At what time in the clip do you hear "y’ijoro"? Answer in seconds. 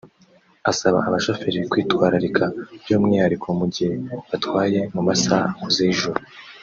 5.87-6.19